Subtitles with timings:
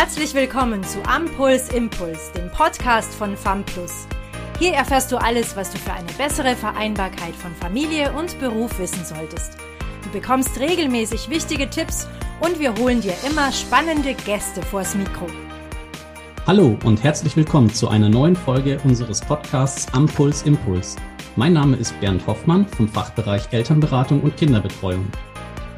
[0.00, 4.06] Herzlich willkommen zu Ampuls Impuls, dem Podcast von FAMPLUS.
[4.60, 9.04] Hier erfährst du alles, was du für eine bessere Vereinbarkeit von Familie und Beruf wissen
[9.04, 9.56] solltest.
[10.04, 12.06] Du bekommst regelmäßig wichtige Tipps
[12.38, 15.26] und wir holen dir immer spannende Gäste vors Mikro.
[16.46, 20.94] Hallo und herzlich willkommen zu einer neuen Folge unseres Podcasts Ampuls Impuls.
[21.34, 25.06] Mein Name ist Bernd Hoffmann vom Fachbereich Elternberatung und Kinderbetreuung.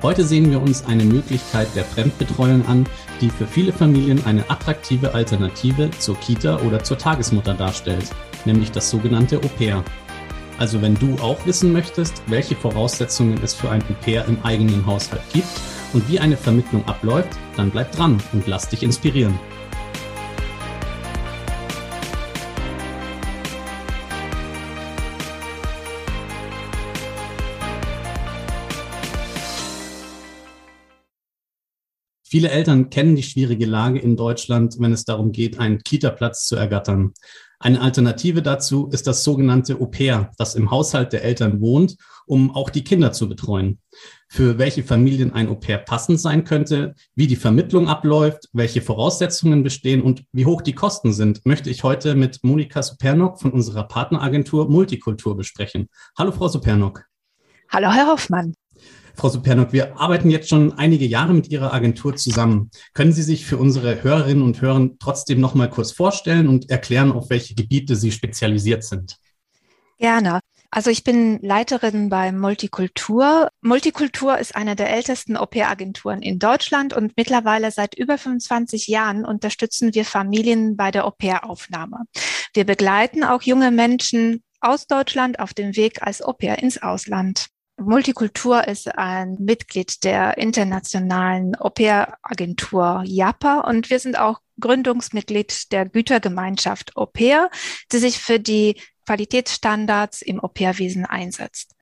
[0.02, 2.86] Heute sehen wir uns eine Möglichkeit der Fremdbetreuung an,
[3.20, 8.10] die für viele Familien eine attraktive Alternative zur Kita oder zur Tagesmutter darstellt,
[8.46, 9.84] nämlich das sogenannte Au-pair.
[10.58, 15.22] Also wenn du auch wissen möchtest, welche Voraussetzungen es für ein Au-pair im eigenen Haushalt
[15.34, 15.48] gibt
[15.92, 19.38] und wie eine Vermittlung abläuft, dann bleib dran und lass dich inspirieren.
[32.30, 36.54] Viele Eltern kennen die schwierige Lage in Deutschland, wenn es darum geht, einen Kita-Platz zu
[36.54, 37.12] ergattern.
[37.58, 41.96] Eine Alternative dazu ist das sogenannte Au-pair, das im Haushalt der Eltern wohnt,
[42.26, 43.80] um auch die Kinder zu betreuen.
[44.28, 50.00] Für welche Familien ein Au-pair passend sein könnte, wie die Vermittlung abläuft, welche Voraussetzungen bestehen
[50.00, 54.70] und wie hoch die Kosten sind, möchte ich heute mit Monika Supernok von unserer Partneragentur
[54.70, 55.88] Multikultur besprechen.
[56.16, 57.06] Hallo, Frau Supernok.
[57.70, 58.54] Hallo, Herr Hoffmann.
[59.14, 62.70] Frau Supernok, wir arbeiten jetzt schon einige Jahre mit Ihrer Agentur zusammen.
[62.94, 67.12] Können Sie sich für unsere Hörerinnen und Hörer trotzdem noch mal kurz vorstellen und erklären,
[67.12, 69.16] auf welche Gebiete Sie spezialisiert sind?
[69.98, 70.40] Gerne.
[70.72, 73.48] Also ich bin Leiterin bei Multikultur.
[73.60, 79.94] Multikultur ist eine der ältesten Au-pair-Agenturen in Deutschland und mittlerweile seit über 25 Jahren unterstützen
[79.94, 82.04] wir Familien bei der Au-pair-Aufnahme.
[82.54, 87.48] Wir begleiten auch junge Menschen aus Deutschland auf dem Weg als Au-pair ins Ausland.
[87.80, 96.96] Multikultur ist ein Mitglied der internationalen Au-pair-Agentur JAPA und wir sind auch Gründungsmitglied der Gütergemeinschaft
[96.96, 97.50] Au-pair,
[97.90, 101.74] die sich für die Qualitätsstandards im Au-pair-Wesen einsetzt.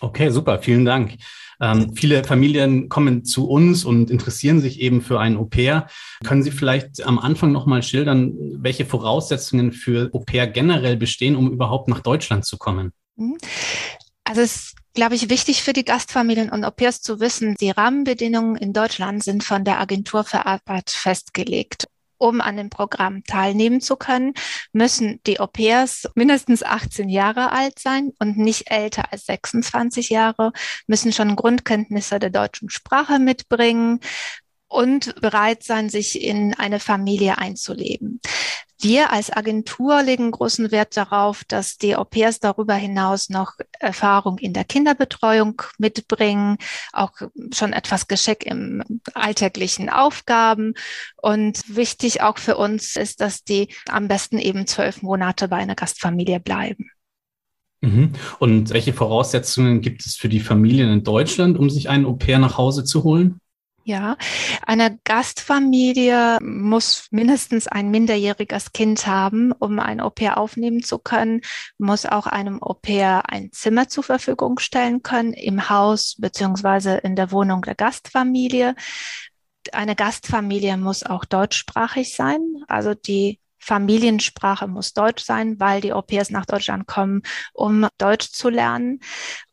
[0.00, 1.16] Okay, super, vielen Dank.
[1.58, 5.86] Ähm, viele Familien kommen zu uns und interessieren sich eben für ein Au-pair.
[6.22, 11.88] Können Sie vielleicht am Anfang nochmal schildern, welche Voraussetzungen für Au-pair generell bestehen, um überhaupt
[11.88, 12.92] nach Deutschland zu kommen?
[13.16, 13.38] Mhm.
[14.24, 18.72] Also es glaube ich, wichtig für die Gastfamilien und Au-pairs zu wissen, die Rahmenbedingungen in
[18.72, 21.86] Deutschland sind von der Agentur für Arbeit festgelegt.
[22.18, 24.32] Um an dem Programm teilnehmen zu können,
[24.72, 30.52] müssen die Au-pairs mindestens 18 Jahre alt sein und nicht älter als 26 Jahre,
[30.86, 34.00] müssen schon Grundkenntnisse der deutschen Sprache mitbringen
[34.66, 38.20] und bereit sein, sich in eine Familie einzuleben.
[38.78, 44.52] Wir als Agentur legen großen Wert darauf, dass die Au-pairs darüber hinaus noch Erfahrung in
[44.52, 46.58] der Kinderbetreuung mitbringen,
[46.92, 47.12] auch
[47.54, 48.82] schon etwas Geschick im
[49.14, 50.74] alltäglichen Aufgaben.
[51.16, 55.74] Und wichtig auch für uns ist, dass die am besten eben zwölf Monate bei einer
[55.74, 56.90] Gastfamilie bleiben.
[57.80, 58.12] Mhm.
[58.38, 62.58] Und welche Voraussetzungen gibt es für die Familien in Deutschland, um sich einen Au-pair nach
[62.58, 63.40] Hause zu holen?
[63.88, 64.16] Ja,
[64.66, 71.42] eine Gastfamilie muss mindestens ein minderjähriges Kind haben, um ein Au-pair aufnehmen zu können,
[71.78, 77.30] muss auch einem Au-pair ein Zimmer zur Verfügung stellen können im Haus beziehungsweise in der
[77.30, 78.74] Wohnung der Gastfamilie.
[79.72, 86.30] Eine Gastfamilie muss auch deutschsprachig sein, also die Familiensprache muss Deutsch sein, weil die Au-pairs
[86.30, 87.22] nach Deutschland kommen,
[87.52, 88.98] um Deutsch zu lernen.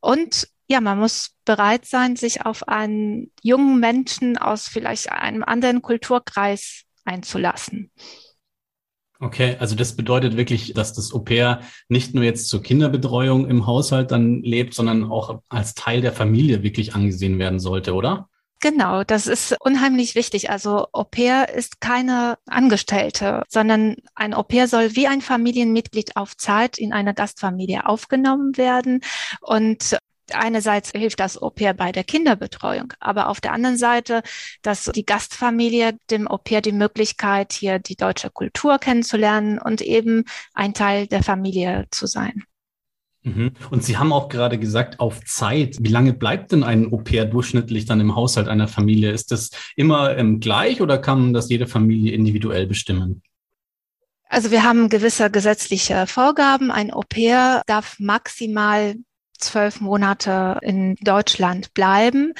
[0.01, 5.83] Und ja, man muss bereit sein, sich auf einen jungen Menschen aus vielleicht einem anderen
[5.83, 7.91] Kulturkreis einzulassen.
[9.19, 14.09] Okay, also das bedeutet wirklich, dass das Au-pair nicht nur jetzt zur Kinderbetreuung im Haushalt
[14.09, 18.27] dann lebt, sondern auch als Teil der Familie wirklich angesehen werden sollte, oder?
[18.59, 20.49] Genau, das ist unheimlich wichtig.
[20.49, 26.93] Also Au-pair ist keine Angestellte, sondern ein Au-pair soll wie ein Familienmitglied auf Zeit in
[26.93, 29.01] einer Gastfamilie aufgenommen werden
[29.41, 29.97] und
[30.35, 34.21] einerseits hilft das Au-pair bei der Kinderbetreuung, aber auf der anderen Seite,
[34.61, 40.73] dass die Gastfamilie dem Au-pair die Möglichkeit, hier die deutsche Kultur kennenzulernen und eben ein
[40.73, 42.43] Teil der Familie zu sein.
[43.23, 43.51] Mhm.
[43.69, 45.77] Und Sie haben auch gerade gesagt, auf Zeit.
[45.79, 49.11] Wie lange bleibt denn ein Au-pair durchschnittlich dann im Haushalt einer Familie?
[49.11, 53.23] Ist das immer ähm, gleich oder kann das jede Familie individuell bestimmen?
[54.27, 56.71] Also wir haben gewisse gesetzliche Vorgaben.
[56.71, 58.95] Ein Au-pair darf maximal
[59.43, 62.33] zwölf Monate in Deutschland bleiben.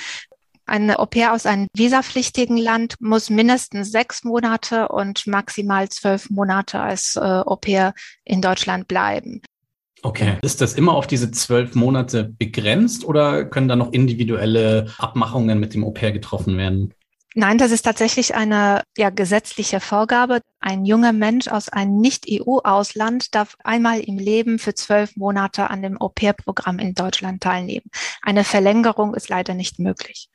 [0.65, 7.15] Ein Au-pair aus einem visapflichtigen Land muss mindestens sechs Monate und maximal zwölf Monate als
[7.15, 9.41] äh, Au-pair in Deutschland bleiben.
[10.03, 10.37] Okay.
[10.41, 15.73] Ist das immer auf diese zwölf Monate begrenzt oder können da noch individuelle Abmachungen mit
[15.73, 16.93] dem Au-pair getroffen werden?
[17.35, 20.41] Nein, das ist tatsächlich eine ja, gesetzliche Vorgabe.
[20.59, 25.99] Ein junger Mensch aus einem Nicht-EU-Ausland darf einmal im Leben für zwölf Monate an dem
[25.99, 27.89] Au-pair-Programm in Deutschland teilnehmen.
[28.21, 30.29] Eine Verlängerung ist leider nicht möglich.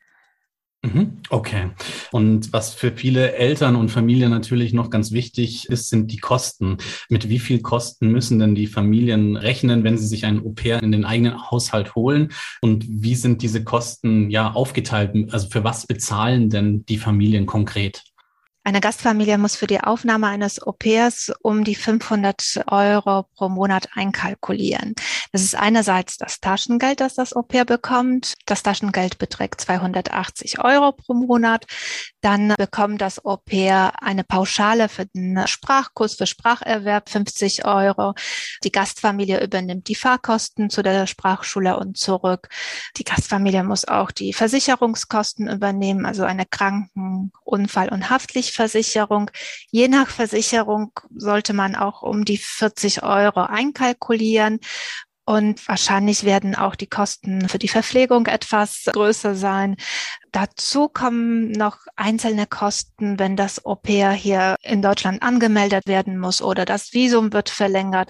[0.93, 1.19] Mhm.
[1.31, 1.71] Okay.
[2.13, 6.79] Und was für viele Eltern und Familien natürlich noch ganz wichtig ist, sind die Kosten.
[7.09, 10.93] Mit wie viel Kosten müssen denn die Familien rechnen, wenn sie sich ein Au-pair in
[10.93, 12.33] den eigenen Haushalt holen?
[12.61, 15.13] Und wie sind diese Kosten ja aufgeteilt?
[15.33, 18.05] Also für was bezahlen denn die Familien konkret?
[18.65, 24.95] Eine Gastfamilie muss für die Aufnahme eines Au-pairs um die 500 Euro pro Monat einkalkulieren.
[25.33, 28.35] Das ist einerseits das Taschengeld, das das Au-pair bekommt.
[28.45, 31.65] Das Taschengeld beträgt 280 Euro pro Monat.
[32.21, 38.15] Dann bekommt das Au-pair eine Pauschale für den Sprachkurs, für Spracherwerb 50 Euro.
[38.65, 42.49] Die Gastfamilie übernimmt die Fahrkosten zu der Sprachschule und zurück.
[42.97, 49.31] Die Gastfamilie muss auch die Versicherungskosten übernehmen, also eine Kranken-, Unfall- und Haftpflicht Versicherung.
[49.71, 54.61] Je nach Versicherung sollte man auch um die 40 Euro einkalkulieren.
[55.29, 59.77] Und wahrscheinlich werden auch die Kosten für die Verpflegung etwas größer sein.
[60.33, 66.65] Dazu kommen noch einzelne Kosten, wenn das Au-pair hier in Deutschland angemeldet werden muss oder
[66.65, 68.09] das Visum wird verlängert.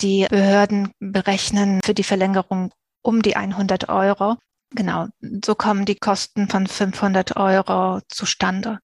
[0.00, 4.36] Die Behörden berechnen für die Verlängerung um die 100 Euro.
[4.70, 5.06] Genau,
[5.44, 8.80] so kommen die Kosten von 500 Euro zustande.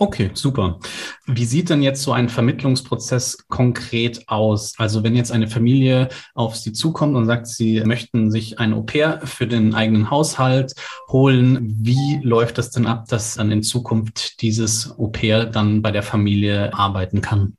[0.00, 0.78] Okay, super.
[1.26, 4.74] Wie sieht denn jetzt so ein Vermittlungsprozess konkret aus?
[4.78, 9.20] Also wenn jetzt eine Familie auf Sie zukommt und sagt, Sie möchten sich ein Au-pair
[9.24, 10.74] für den eigenen Haushalt
[11.08, 16.04] holen, wie läuft das denn ab, dass dann in Zukunft dieses Au-pair dann bei der
[16.04, 17.57] Familie arbeiten kann?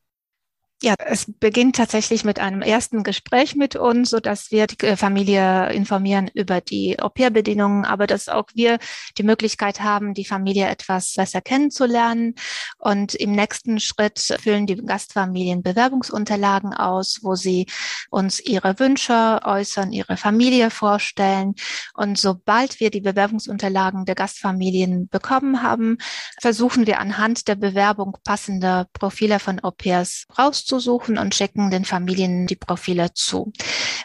[0.82, 5.74] Ja, es beginnt tatsächlich mit einem ersten Gespräch mit uns, so dass wir die Familie
[5.74, 8.80] informieren über die Au-pair-Bedingungen, aber dass auch wir
[9.18, 12.36] die Möglichkeit haben, die Familie etwas besser kennenzulernen.
[12.78, 17.66] Und im nächsten Schritt füllen die Gastfamilien Bewerbungsunterlagen aus, wo sie
[18.10, 21.56] uns ihre Wünsche äußern, ihre Familie vorstellen.
[21.94, 25.98] Und sobald wir die Bewerbungsunterlagen der Gastfamilien bekommen haben,
[26.40, 32.48] versuchen wir anhand der Bewerbung passende Profile von Au-pairs rauszufinden rauszusuchen und schicken den Familien
[32.48, 33.52] die Profile zu.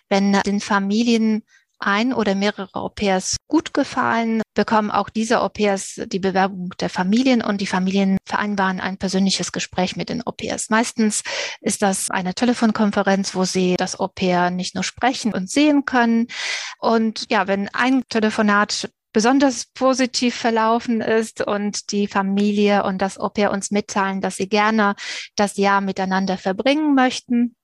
[0.08, 1.42] Wenn den Familien
[1.80, 7.60] ein oder mehrere Au-pairs gut gefallen, bekommen auch diese Au-pairs die Bewerbung der Familien und
[7.60, 10.70] die Familien vereinbaren ein persönliches Gespräch mit den Au-pairs.
[10.70, 11.22] Meistens
[11.60, 16.28] ist das eine Telefonkonferenz, wo sie das Au-pair nicht nur sprechen und sehen können.
[16.78, 23.52] Und ja, wenn ein Telefonat besonders positiv verlaufen ist und die Familie und das Au-pair
[23.52, 24.96] uns mitteilen, dass sie gerne
[25.36, 27.54] das Jahr miteinander verbringen möchten,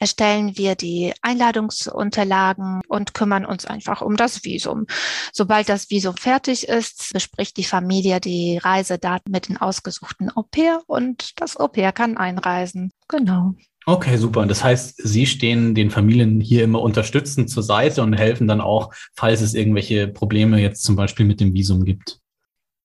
[0.00, 4.86] erstellen wir die Einladungsunterlagen und kümmern uns einfach um das Visum.
[5.32, 11.40] Sobald das Visum fertig ist, bespricht die Familie die Reisedaten mit den ausgesuchten Au-pair und
[11.40, 12.90] das Au-pair kann einreisen.
[13.08, 13.54] Genau.
[13.88, 14.46] Okay, super.
[14.46, 18.92] Das heißt, Sie stehen den Familien hier immer unterstützend zur Seite und helfen dann auch,
[19.14, 22.18] falls es irgendwelche Probleme jetzt zum Beispiel mit dem Visum gibt.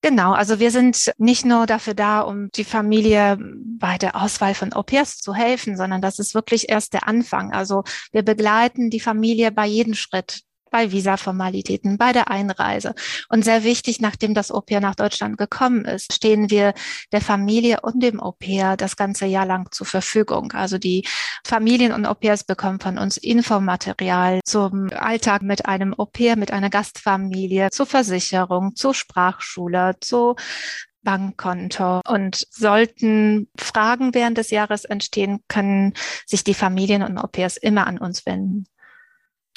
[0.03, 3.37] Genau, also wir sind nicht nur dafür da, um die Familie
[3.79, 7.51] bei der Auswahl von Au-pairs zu helfen, sondern das ist wirklich erst der Anfang.
[7.51, 12.95] Also wir begleiten die Familie bei jedem Schritt bei Visaformalitäten, bei der Einreise.
[13.29, 16.73] Und sehr wichtig, nachdem das Au-pair nach Deutschland gekommen ist, stehen wir
[17.11, 20.53] der Familie und dem Au-pair das ganze Jahr lang zur Verfügung.
[20.53, 21.05] Also die
[21.45, 27.69] Familien und Au-pairs bekommen von uns Infomaterial zum Alltag mit einem Au-pair, mit einer Gastfamilie,
[27.69, 30.35] zur Versicherung, zur Sprachschule, zu
[31.03, 32.01] Bankkonto.
[32.07, 35.93] Und sollten Fragen während des Jahres entstehen, können
[36.25, 38.65] sich die Familien und Au-pairs immer an uns wenden.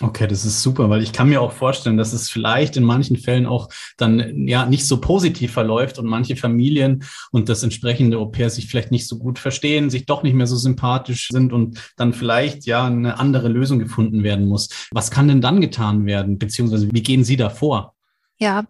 [0.00, 3.16] Okay, das ist super, weil ich kann mir auch vorstellen, dass es vielleicht in manchen
[3.16, 8.50] Fällen auch dann ja nicht so positiv verläuft und manche Familien und das entsprechende Au-pair
[8.50, 12.12] sich vielleicht nicht so gut verstehen, sich doch nicht mehr so sympathisch sind und dann
[12.12, 14.68] vielleicht ja eine andere Lösung gefunden werden muss.
[14.90, 17.94] Was kann denn dann getan werden, beziehungsweise wie gehen Sie da vor?
[18.40, 18.64] Ja,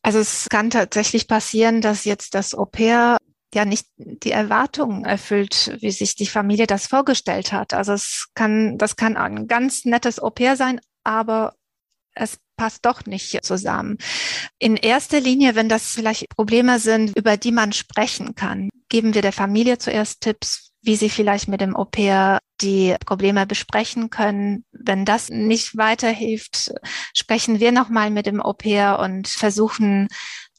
[0.00, 3.18] also es kann tatsächlich passieren, dass jetzt das Au-pair
[3.54, 7.74] ja nicht die Erwartungen erfüllt, wie sich die Familie das vorgestellt hat.
[7.74, 11.54] Also es kann, das kann ein ganz nettes Au-pair sein, aber
[12.14, 13.98] es passt doch nicht zusammen.
[14.58, 19.22] In erster Linie, wenn das vielleicht Probleme sind, über die man sprechen kann, geben wir
[19.22, 24.64] der Familie zuerst Tipps, wie sie vielleicht mit dem Au-pair die Probleme besprechen können.
[24.72, 26.72] Wenn das nicht weiterhilft,
[27.16, 30.08] sprechen wir nochmal mit dem Au-pair und versuchen,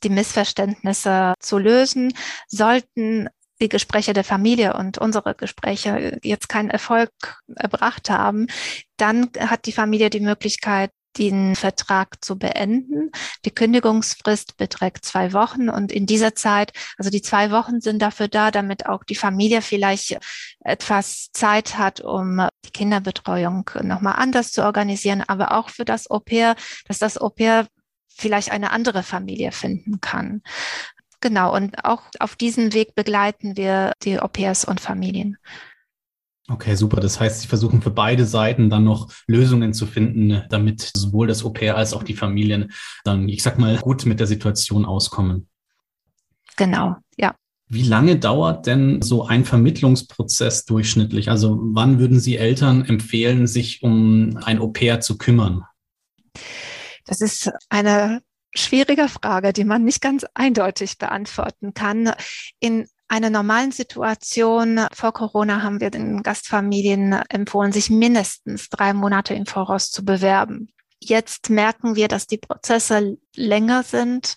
[0.03, 2.13] die Missverständnisse zu lösen.
[2.47, 3.29] Sollten
[3.61, 7.11] die Gespräche der Familie und unsere Gespräche jetzt keinen Erfolg
[7.55, 8.47] erbracht haben,
[8.97, 13.11] dann hat die Familie die Möglichkeit, den Vertrag zu beenden.
[13.45, 18.27] Die Kündigungsfrist beträgt zwei Wochen und in dieser Zeit, also die zwei Wochen sind dafür
[18.27, 20.17] da, damit auch die Familie vielleicht
[20.61, 26.19] etwas Zeit hat, um die Kinderbetreuung nochmal anders zu organisieren, aber auch für das Au
[26.19, 26.55] pair,
[26.87, 27.67] dass das Au pair
[28.15, 30.41] vielleicht eine andere Familie finden kann.
[31.21, 35.37] Genau, und auch auf diesem Weg begleiten wir die Au pairs und Familien.
[36.49, 36.99] Okay, super.
[36.99, 41.45] Das heißt, Sie versuchen für beide Seiten dann noch Lösungen zu finden, damit sowohl das
[41.45, 42.73] Au pair als auch die Familien
[43.05, 45.47] dann, ich sag mal, gut mit der Situation auskommen.
[46.57, 47.33] Genau, ja.
[47.69, 51.29] Wie lange dauert denn so ein Vermittlungsprozess durchschnittlich?
[51.29, 55.63] Also wann würden Sie Eltern empfehlen, sich um ein Au pair zu kümmern?
[57.05, 58.21] Das ist eine
[58.55, 62.13] schwierige Frage, die man nicht ganz eindeutig beantworten kann.
[62.59, 69.33] In einer normalen Situation vor Corona haben wir den Gastfamilien empfohlen, sich mindestens drei Monate
[69.33, 70.69] im Voraus zu bewerben.
[71.09, 74.35] Jetzt merken wir, dass die Prozesse länger sind,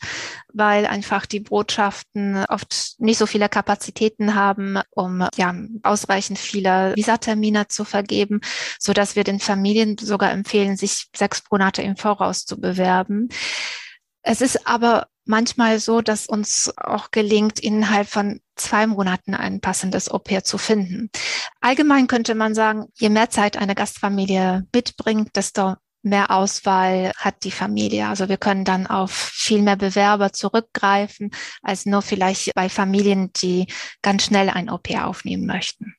[0.53, 7.69] weil einfach die Botschaften oft nicht so viele Kapazitäten haben, um ja, ausreichend viele Visatermine
[7.69, 8.41] zu vergeben,
[8.79, 13.29] so dass wir den Familien sogar empfehlen, sich sechs Monate im Voraus zu bewerben.
[14.23, 20.11] Es ist aber manchmal so, dass uns auch gelingt, innerhalb von zwei Monaten ein passendes
[20.11, 21.11] Au pair zu finden.
[21.61, 25.75] Allgemein könnte man sagen, je mehr Zeit eine Gastfamilie mitbringt, desto
[26.07, 28.09] mehr Auswahl hat die Familie.
[28.09, 31.33] Also wir können dann auf viel mehr Bewerber zurückgreifen,
[31.63, 33.67] als nur vielleicht bei Familien, die
[34.03, 35.97] ganz schnell ein pair aufnehmen möchten.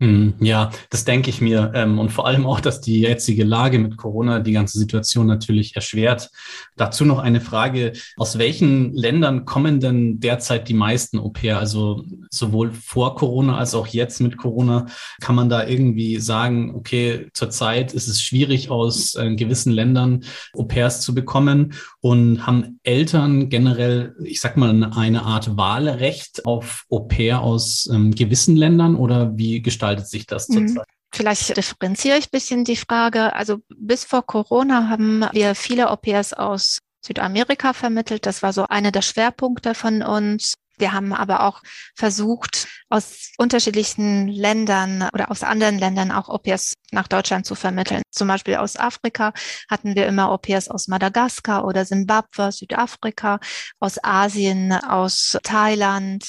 [0.00, 1.72] Hm, ja, das denke ich mir.
[1.74, 5.76] Ähm, und vor allem auch, dass die jetzige Lage mit Corona die ganze Situation natürlich
[5.76, 6.30] erschwert.
[6.76, 7.92] Dazu noch eine Frage.
[8.16, 11.58] Aus welchen Ländern kommen denn derzeit die meisten Au pair?
[11.58, 14.86] Also sowohl vor Corona als auch jetzt mit Corona.
[15.20, 20.24] Kann man da irgendwie sagen, okay, zurzeit ist es schwierig, aus äh, gewissen Ländern
[20.56, 21.74] Au pairs zu bekommen?
[22.00, 28.14] Und haben Eltern generell, ich sag mal, eine Art Wahlrecht auf Au pair aus ähm,
[28.14, 30.68] gewissen Ländern oder wie gestaltet gestaltet sich das mhm.
[30.68, 30.88] zurzeit?
[31.12, 33.34] Vielleicht differenziere ich ein bisschen die Frage.
[33.34, 38.26] Also bis vor Corona haben wir viele pairs aus Südamerika vermittelt.
[38.26, 40.54] Das war so einer der Schwerpunkte von uns.
[40.80, 41.62] Wir haben aber auch
[41.94, 48.02] versucht, aus unterschiedlichen Ländern oder aus anderen Ländern auch Au-pairs nach Deutschland zu vermitteln.
[48.10, 49.32] Zum Beispiel aus Afrika
[49.70, 53.38] hatten wir immer Au-pairs aus Madagaskar oder Simbabwe, Südafrika,
[53.78, 56.24] aus Asien, aus Thailand,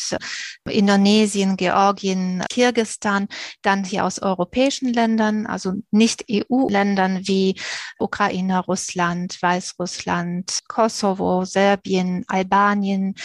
[0.70, 3.28] Indonesien, Georgien, Kirgistan,
[3.64, 7.56] dann hier aus europäischen Ländern, also nicht EU-Ländern wie
[7.98, 13.16] Ukraine, Russland, Weißrussland, Kosovo, Serbien, Albanien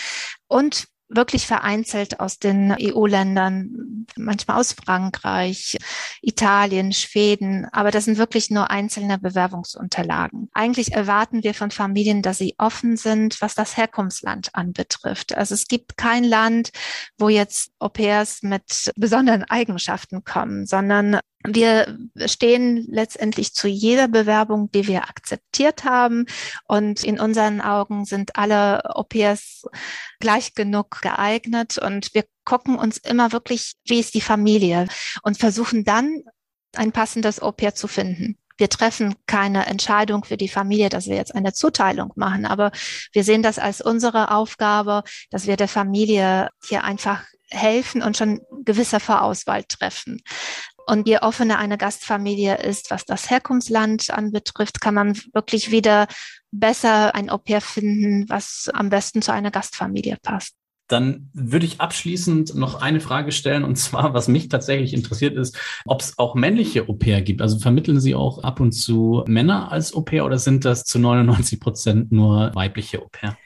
[0.48, 5.76] und wirklich vereinzelt aus den EU-Ländern, manchmal aus Frankreich,
[6.20, 10.48] Italien, Schweden, aber das sind wirklich nur einzelne Bewerbungsunterlagen.
[10.52, 15.36] Eigentlich erwarten wir von Familien, dass sie offen sind, was das Herkunftsland anbetrifft.
[15.36, 16.70] Also es gibt kein Land,
[17.18, 24.70] wo jetzt Au pairs mit besonderen Eigenschaften kommen, sondern wir stehen letztendlich zu jeder Bewerbung,
[24.72, 26.26] die wir akzeptiert haben.
[26.66, 29.64] Und in unseren Augen sind alle pairs
[30.18, 31.78] gleich genug geeignet.
[31.78, 34.88] Und wir gucken uns immer wirklich, wie ist die Familie
[35.22, 36.22] und versuchen dann
[36.74, 38.38] ein passendes pair zu finden.
[38.58, 42.72] Wir treffen keine Entscheidung für die Familie, dass wir jetzt eine Zuteilung machen, aber
[43.12, 48.40] wir sehen das als unsere Aufgabe, dass wir der Familie hier einfach helfen und schon
[48.64, 50.22] gewisse Vorauswahl treffen.
[50.88, 56.06] Und je offener eine Gastfamilie ist, was das Herkunftsland anbetrifft, kann man wirklich wieder
[56.52, 60.54] besser ein Au pair finden, was am besten zu einer Gastfamilie passt.
[60.88, 65.58] Dann würde ich abschließend noch eine Frage stellen, und zwar, was mich tatsächlich interessiert ist,
[65.84, 67.42] ob es auch männliche Au pair gibt.
[67.42, 71.00] Also vermitteln Sie auch ab und zu Männer als Au pair oder sind das zu
[71.00, 73.36] 99 Prozent nur weibliche Au pair?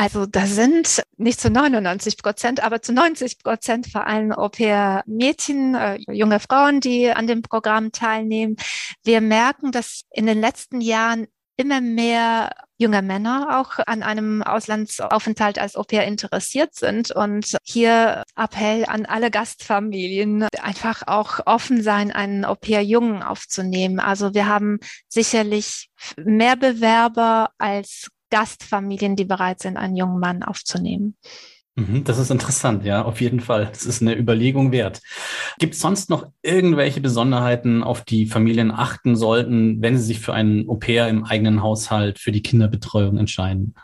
[0.00, 5.98] Also das sind nicht zu 99 Prozent, aber zu 90 Prozent vor allem Au-pair-Mädchen, äh,
[6.10, 8.56] junge Frauen, die an dem Programm teilnehmen.
[9.04, 11.26] Wir merken, dass in den letzten Jahren
[11.58, 17.10] immer mehr junge Männer auch an einem Auslandsaufenthalt als Au-pair interessiert sind.
[17.10, 24.00] Und hier Appell an alle Gastfamilien, einfach auch offen sein, einen Au-pair-Jungen aufzunehmen.
[24.00, 24.78] Also wir haben
[25.10, 31.16] sicherlich mehr Bewerber als Gastfamilien, die bereit sind, einen jungen Mann aufzunehmen.
[31.76, 33.66] Mhm, das ist interessant, ja, auf jeden Fall.
[33.66, 35.00] Das ist eine Überlegung wert.
[35.58, 40.34] Gibt es sonst noch irgendwelche Besonderheiten, auf die Familien achten sollten, wenn sie sich für
[40.34, 43.74] einen Au-pair im eigenen Haushalt für die Kinderbetreuung entscheiden?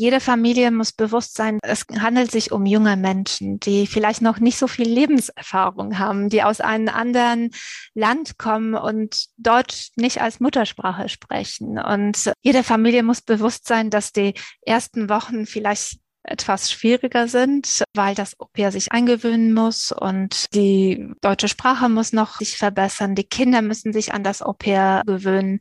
[0.00, 4.56] Jede Familie muss bewusst sein, es handelt sich um junge Menschen, die vielleicht noch nicht
[4.56, 7.50] so viel Lebenserfahrung haben, die aus einem anderen
[7.92, 11.78] Land kommen und Deutsch nicht als Muttersprache sprechen.
[11.78, 18.14] Und jede Familie muss bewusst sein, dass die ersten Wochen vielleicht etwas schwieriger sind, weil
[18.14, 23.14] das Au-pair sich eingewöhnen muss und die deutsche Sprache muss noch sich verbessern.
[23.14, 25.58] Die Kinder müssen sich an das Au-pair gewöhnen.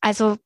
[0.00, 0.38] Also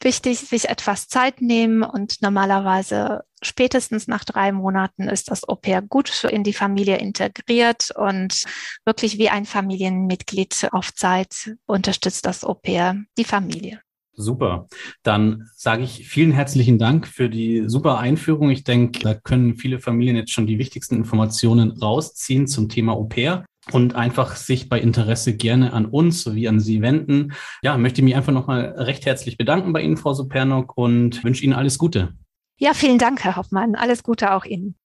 [0.00, 6.24] wichtig, sich etwas Zeit nehmen und normalerweise spätestens nach drei Monaten ist das Au-pair gut
[6.24, 8.44] in die Familie integriert und
[8.84, 13.80] wirklich wie ein Familienmitglied auf Zeit unterstützt das Au-pair die Familie.
[14.18, 14.66] Super.
[15.02, 18.48] Dann sage ich vielen herzlichen Dank für die super Einführung.
[18.50, 23.04] Ich denke, da können viele Familien jetzt schon die wichtigsten Informationen rausziehen zum Thema Au
[23.04, 27.32] pair und einfach sich bei Interesse gerne an uns sowie an Sie wenden.
[27.62, 31.52] Ja, möchte mich einfach nochmal recht herzlich bedanken bei Ihnen, Frau Supernok, und wünsche Ihnen
[31.52, 32.14] alles Gute.
[32.58, 33.74] Ja, vielen Dank, Herr Hoffmann.
[33.74, 34.76] Alles Gute auch Ihnen.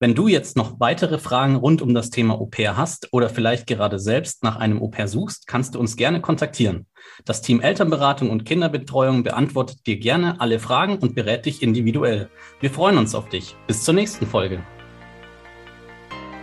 [0.00, 3.68] Wenn du jetzt noch weitere Fragen rund um das Thema Au pair hast oder vielleicht
[3.68, 6.88] gerade selbst nach einem Au pair suchst, kannst du uns gerne kontaktieren.
[7.24, 12.30] Das Team Elternberatung und Kinderbetreuung beantwortet dir gerne alle Fragen und berät dich individuell.
[12.58, 13.54] Wir freuen uns auf dich.
[13.68, 14.64] Bis zur nächsten Folge.